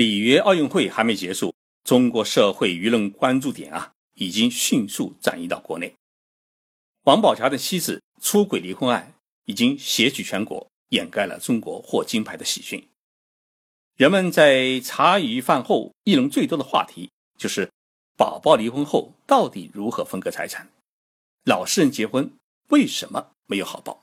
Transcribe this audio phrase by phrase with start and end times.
[0.00, 1.54] 里约奥运会还没结束，
[1.84, 5.94] 中国社会舆论关注点啊，已经迅速转移到国内。
[7.02, 9.12] 王宝强的妻子出轨离婚案
[9.44, 12.88] 已经席卷全国，掩盖了中国获金牌的喜讯。
[13.94, 17.70] 人们在茶余饭后议论最多的话题就是：
[18.16, 20.70] 宝宝离婚后到底如何分割财产？
[21.44, 22.32] 老实人结婚
[22.68, 24.02] 为什么没有好报？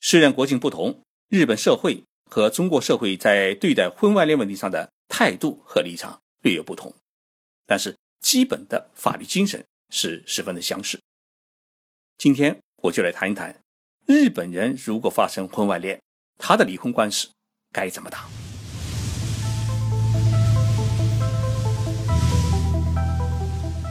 [0.00, 2.02] 虽然国情不同，日本社会。
[2.30, 6.92] 和中国社会在对待婚外恋问题上的态度和立场略有不同，
[7.66, 10.98] 但是基本的法律精神是十分的相似。
[12.18, 13.54] 今天我就来谈一谈，
[14.06, 16.00] 日本人如果发生婚外恋，
[16.38, 17.28] 他的离婚官司
[17.72, 18.24] 该怎么打。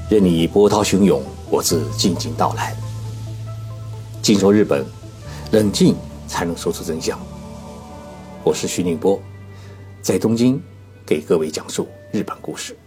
[0.10, 2.76] 任你波涛汹涌，我自静静到来。
[4.22, 4.86] 静说日本，
[5.52, 5.96] 冷静
[6.28, 7.20] 才能说出真相。
[8.46, 9.24] 我是徐宁波，
[10.02, 10.62] 在东京
[11.06, 12.78] 给各位讲述日本故事。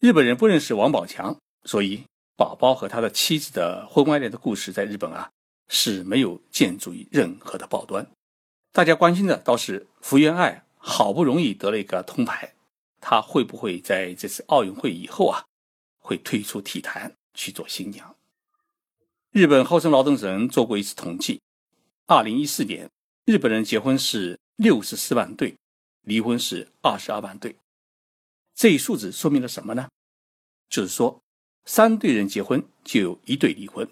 [0.00, 2.04] 日本人不认识王宝强，所以
[2.36, 5.30] 宝宝和他的妻子的婚外恋的故事在日本啊
[5.68, 8.06] 是没有建筑于任何的报端。
[8.70, 12.52] 大家关心的倒是福原爱好不容易得了一个铜牌，
[13.00, 15.46] 她会不会在这次奥运会以后啊
[15.98, 18.14] 会退出体坛去做新娘？
[19.30, 21.40] 日本厚生劳动省做过一次统计，
[22.06, 22.90] 二零一四年。
[23.28, 25.54] 日本人结婚是六十四万对，
[26.00, 27.54] 离婚是二十二万对。
[28.54, 29.86] 这一数字说明了什么呢？
[30.70, 31.22] 就是说，
[31.66, 33.86] 三对人结婚就有一对离婚，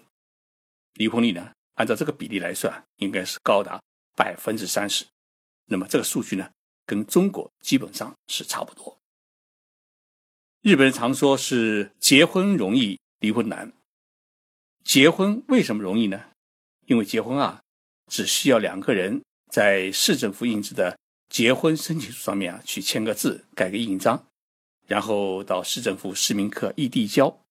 [0.95, 3.79] 离婚率呢，按照这个比例来算，应该是高达
[4.15, 5.05] 百分之三十。
[5.65, 6.49] 那么这个数据呢，
[6.87, 8.97] 跟中国基本上是差不多。
[10.63, 13.71] 日本人常说是结婚容易，离婚难。
[14.83, 16.31] 结婚为什么容易呢？
[16.87, 17.61] 因为结婚啊，
[18.07, 19.21] 只需要两个人。
[19.49, 20.97] 在市政府印制的
[21.29, 24.27] 结婚申请书上面啊，去签个字，盖个印章，
[24.85, 27.45] 然后到市政府市民课一递交，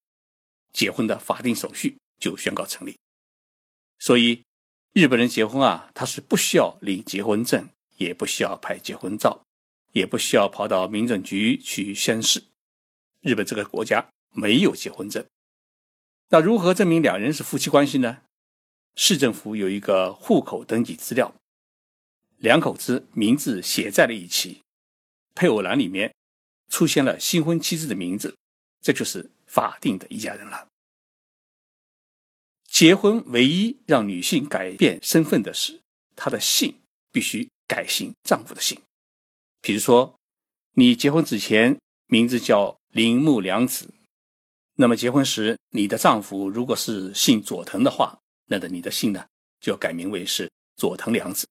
[0.72, 2.98] 结婚的法定手续就宣告成立。
[3.98, 4.44] 所以，
[4.92, 9.42] 日本人结婚啊，他是不需要领结婚证，也不需要拍结婚照，
[9.92, 12.44] 也不需要跑到民政局去宣誓。
[13.22, 15.24] 日本这个国家没有结婚证，
[16.28, 18.18] 那如何证明两人是夫妻关系呢？
[18.94, 21.34] 市政府有一个户口登记资料。
[22.38, 24.62] 两口子名字写在了一起，
[25.34, 26.14] 配偶栏里面
[26.68, 28.36] 出现了新婚妻子的名字，
[28.80, 30.68] 这就是法定的一家人了。
[32.68, 35.80] 结婚唯一让女性改变身份的是，
[36.14, 36.78] 她的姓
[37.10, 38.78] 必须改姓丈夫的姓。
[39.62, 40.18] 比如说，
[40.74, 43.88] 你结婚之前名字叫铃木良子，
[44.74, 49.26] 那么结婚时你的丈夫如果是姓佐藤的话，那么你的姓呢
[49.58, 51.48] 就要改名为是佐藤良子。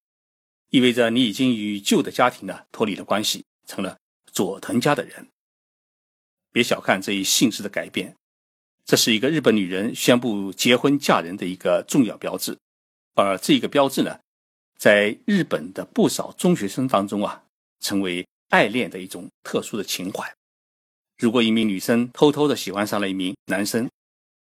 [0.75, 3.97] 意味着你已经与旧的家庭呢脱离了关系，成了
[4.33, 5.25] 佐藤家的人。
[6.51, 8.13] 别小看这一姓氏的改变，
[8.83, 12.57] 这是一个日本女人宣布结婚嫁人的一个重要标志。
[13.13, 14.19] 而这一个标志呢，
[14.77, 17.45] 在日本的不少中学生当中啊，
[17.79, 20.29] 成为爱恋的一种特殊的情怀。
[21.17, 23.89] 如果一名女生偷偷的喜欢上了一名男生，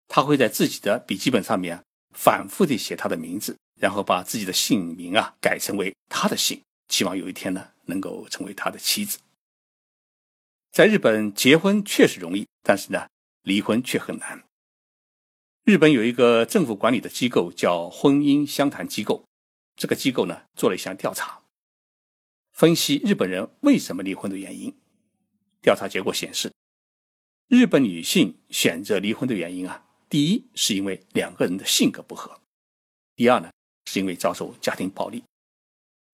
[0.08, 3.58] 她会在自己的笔记本上面反复的写他的名字。
[3.80, 9.20] 然后把自己的姓名啊改成为他的姓，希望有一天呢能够成为他的妻子。
[10.72, 13.08] 在日本结婚确实容易，但是呢
[13.42, 14.44] 离婚却很难。
[15.64, 19.24] 日本有一个政府管理的机构叫婚姻相谈机构，
[19.76, 21.42] 这个机构呢做了一项调查，
[22.52, 24.76] 分析日本人为什么离婚的原因。
[25.62, 26.52] 调查结果显示，
[27.48, 32.42] 日本女性选择离婚的原因啊，第一是因为两个人的性格不合，
[33.16, 33.50] 第二呢。
[33.92, 35.24] 是因为遭受家庭暴力，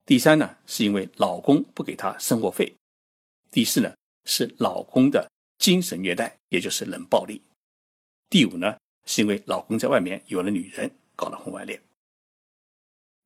[0.05, 2.73] 第三呢，是因为老公不给她生活费，
[3.51, 3.93] 第四呢，
[4.23, 7.41] 是老公的精神虐待，也就是冷暴力，
[8.29, 11.81] 第五呢，是因为老公在外面有了女人，搞了婚外恋。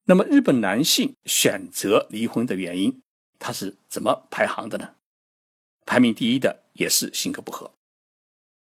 [0.06, 3.04] 那么，日本男性选择离婚的原因，
[3.38, 4.96] 他是怎么排行的呢？
[5.86, 7.72] 排名第一的也是性格不合，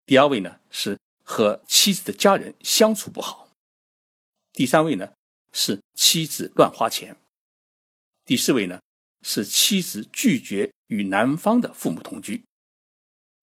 [0.05, 3.47] 第二位呢是和妻子的家人相处不好，
[4.51, 5.13] 第三位呢。
[5.51, 7.15] 是妻子乱花钱。
[8.25, 8.79] 第四位呢，
[9.21, 12.43] 是妻子拒绝与男方的父母同居。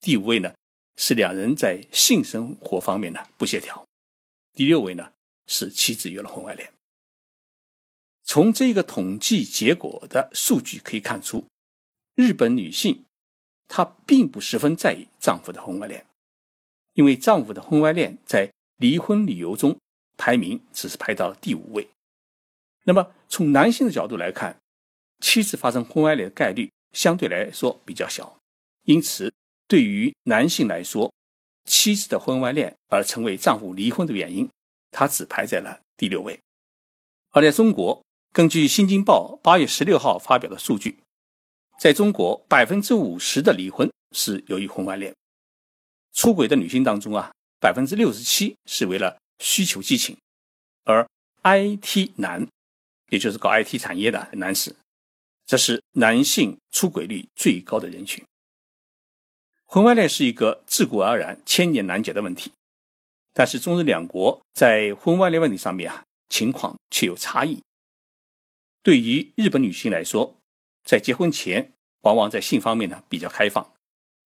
[0.01, 0.55] 第五位呢，
[0.97, 3.85] 是两人在性生活方面呢不协调。
[4.53, 5.13] 第六位呢，
[5.47, 6.73] 是妻子有了婚外恋。
[8.23, 11.47] 从这个统计结果的数据可以看出，
[12.15, 13.05] 日本女性
[13.69, 16.07] 她并不十分在意丈夫的婚外恋，
[16.95, 19.79] 因为丈夫的婚外恋在离婚理由中
[20.17, 21.89] 排名只是排到了第五位。
[22.89, 24.61] 那么，从男性的角度来看，
[25.21, 28.39] 妻子发生婚外恋的概率相对来说比较小，
[28.85, 29.35] 因此
[29.67, 31.13] 对于男性来说，
[31.65, 34.49] 妻子的婚外恋而成为丈夫离婚的原因，
[34.93, 36.39] 他只排在了第六位。
[37.31, 38.01] 而在中国，
[38.33, 41.01] 根据《新京报》八月十六号发表的数据，
[41.81, 45.13] 在中国百分之五十的离婚是由于婚外恋。
[46.13, 50.17] 出轨的女性当中啊，百分之六十七是为了需求激情，
[50.85, 51.05] 而
[51.43, 52.47] IT 男，
[53.11, 54.75] 也就是搞 IT 产业的男士，
[55.45, 58.25] 这是男性出轨率最高的人群。
[59.65, 62.53] 婚外恋是一个自古而然、千年难解的问题，
[63.33, 67.63] 但是中日两国在婚外恋问题上面啊，情况却有差异。
[68.83, 70.37] 对于日本女性来说，
[70.85, 71.73] 在结婚前
[72.03, 73.75] 往往在性方面呢比较开放，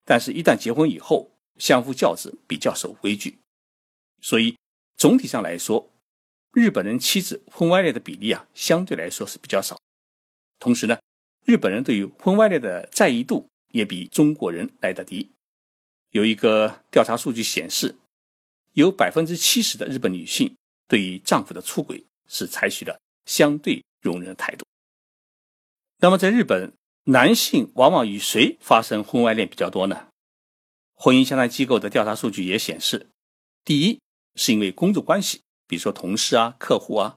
[0.04, 3.38] 但是一旦结婚以后，相夫教子比较守规矩，
[4.20, 4.56] 所以
[4.96, 5.89] 总体上来说，
[6.52, 9.78] 日本人妻子婚外恋的比例啊，相对来说是比较少。
[10.58, 10.98] 同时呢，
[11.44, 15.30] 日本人对于婚外恋的在意度也比中国人来得低。
[16.10, 17.94] 有一个调查数据显示，
[18.72, 20.56] 有百分之七十的日本女性
[20.88, 24.64] 对于丈夫的出轨是采取了相对容忍的态度。
[25.98, 26.72] 那么在日本，
[27.04, 30.08] 男性往往与谁发生婚外恋比较多呢？
[30.94, 33.08] 婚姻相谈机构的调查数据也显示，
[33.64, 34.00] 第一
[34.34, 37.14] 是因为工作关系，比如说同事啊、客户啊；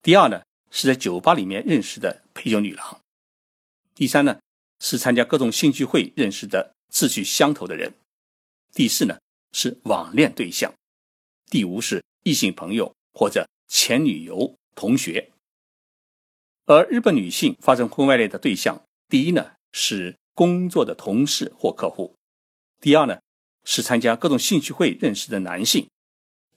[0.00, 2.98] 第二呢是在酒吧里面认识的陪酒女郎；
[3.94, 4.40] 第三呢
[4.80, 7.92] 是参加各种兴趣会认识的志趣相投的人；
[8.72, 9.18] 第四呢
[9.52, 10.72] 是网恋对象；
[11.50, 15.30] 第五是异性朋友或者前女友、同学。
[16.64, 22.14] 而日本女性发生婚外恋的对象，第一呢是工作的同事或客户。
[22.80, 23.20] 第二呢，
[23.64, 25.86] 是参加各种兴趣会认识的男性；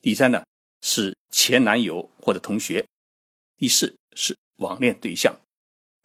[0.02, 0.46] 第三呢，
[0.82, 2.86] 是前男友或者同学；
[3.58, 5.34] 第四是网恋对象；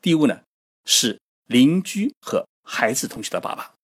[0.01, 0.43] 第五呢，
[0.85, 3.75] 是邻居和孩子同学的爸爸。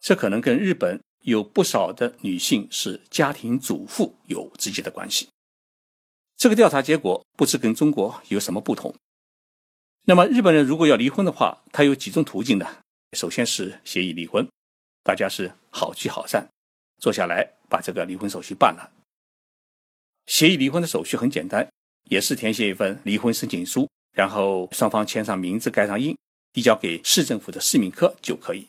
[0.00, 5.28] 这可能跟日本有不少的女性是家庭主妇有直接的关系。
[6.36, 8.94] 这个调查结果不知跟中国有什么不同。
[10.06, 12.82] 那么日本人如果要离婚的话，他有几种途径呢？
[13.12, 14.46] 首先是协议离婚。
[15.02, 16.48] 大家是好聚好散，
[16.98, 18.90] 坐下来把这个离婚手续办了。
[20.26, 21.68] 协议离婚的手续很简单，
[22.04, 26.16] 也是填写一份离婚申请书，然后双方签上名字，盖上印，
[26.52, 28.66] 递交给市政府的市民科就可以。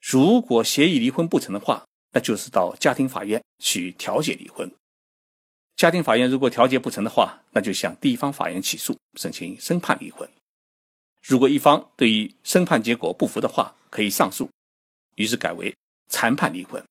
[0.00, 4.70] 如果协议离婚不成的话，那就是到家庭法院去调解离婚。
[5.76, 10.28] 家庭法院如果调解不成的话，那就向地方法院起诉，申请申判离婚。
[11.22, 14.48] 如果一方对于审判结果不服的话，可以上诉。
[15.16, 15.74] 于是改为
[16.08, 16.82] 裁判离婚。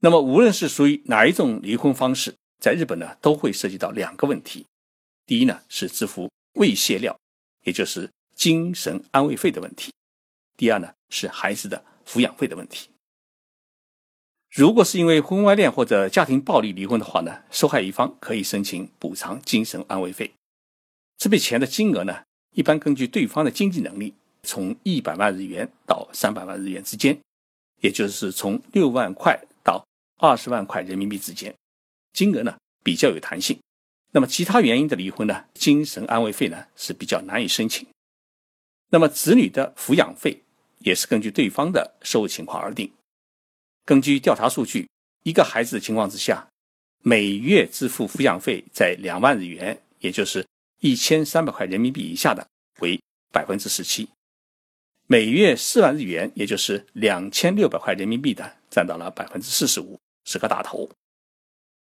[0.00, 4.66] 那么，无论是属于哪一种离婚方式，在日本呢，都会涉及到两个问题：
[5.26, 7.18] 第一呢，是支付慰谢料，
[7.64, 9.90] 也就是精神安慰费的问题；
[10.56, 12.88] 第二呢，是孩子的抚养费的问题。
[14.50, 20.32] 如果是因为婚外恋或者家庭暴力离婚的话呢，受害一方可以申请补偿精神安慰费。
[21.18, 22.22] 这笔钱的金额呢，
[22.54, 24.14] 一般根据对方的经济能力。
[24.42, 27.20] 从一百万日元到三百万日元之间，
[27.82, 29.38] 也就是从六万块
[30.20, 31.54] 二十万块人民币之间，
[32.12, 33.58] 金额呢比较有弹性。
[34.12, 37.86] 那么其他原因的离婚呢，精神安慰费呢是比较难以申请。
[38.90, 40.42] 那么子女的抚养费
[40.80, 42.92] 也是根据对方的收入情况而定。
[43.86, 44.86] 根据调查数据，
[45.22, 46.46] 一个孩子的情况之下，
[47.02, 50.46] 每月支付抚养费在两万日元，也就是
[50.80, 52.46] 一千三百块人民币以下的
[52.80, 53.00] 为
[53.32, 54.08] 百分之十七。
[55.06, 60.90] 每月四万日元，也就是两千六百块人民币的，占到了百分之四十五，是个大头。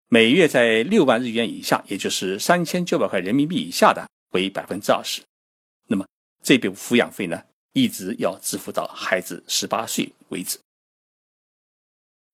[0.09, 5.23] 每月在六万日元以下，也就是三千九百块人民币以下的，为百分之二十。
[5.89, 6.07] 那么
[6.43, 10.59] 这笔抚养费呢，一直要支付到孩子十八岁为止。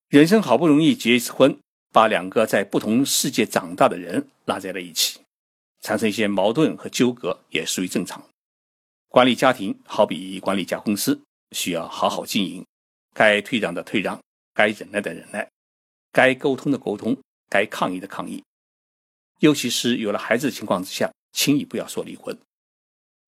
[0.09, 1.59] 人生好不容易结一次婚，
[1.90, 5.21] 把两个在不同世界长大的人拉在了一起，
[5.80, 8.23] 产生一些矛盾和纠葛，也属于正常。
[9.09, 11.18] 管理家庭好比管理一家公司，
[11.52, 12.62] 需要好好经营，
[13.14, 14.21] 该退让的退让，
[14.52, 15.49] 该忍耐的忍耐，
[16.12, 17.16] 该沟通的沟通，
[17.49, 18.45] 该抗议的抗议。
[19.40, 22.38] 尤其是有了孩子的情况之下，轻易不要说离婚。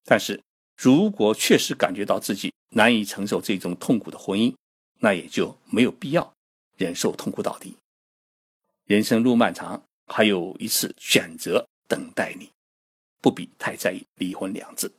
[0.04, 0.40] 但是
[0.76, 4.54] 如果确实感觉到自己难以承受这种痛苦的婚姻，
[5.00, 6.32] 那也就没有必要
[6.76, 7.76] 忍受痛苦到底。
[8.84, 12.50] 人生路漫长，还有一次选择等待你，
[13.20, 14.92] 不必太在意离婚两字。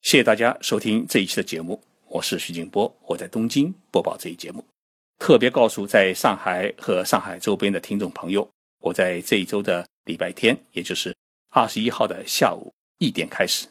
[0.00, 4.69] 谢谢大家收听这一期的节目，我是徐静波，我在东京播报这一节目。
[5.20, 8.50] 特别告诉在上海和上海周边的听众朋友，
[8.80, 11.14] 我在这一周的礼拜天，也就是
[11.50, 13.68] 二十一号的下午一点开始，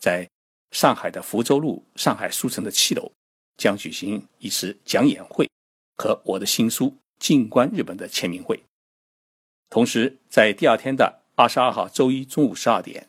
[0.00, 0.28] 在
[0.72, 3.12] 上海的福州路上海书城的七楼
[3.56, 5.48] 将举行一次讲演会
[5.96, 6.86] 和我的新书
[7.20, 8.60] 《静观日本》的签名会。
[9.70, 13.06] 同时，在第二天的二十二号周一中午十二点，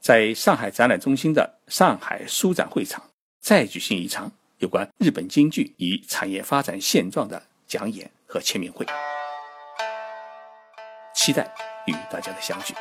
[0.00, 8.86] 在上海展览中心的上海书展会场再举行一场有关日本京剧与产业发展现状的讲演和签名会。
[11.14, 11.52] 期待
[11.86, 12.74] 与大家的相聚。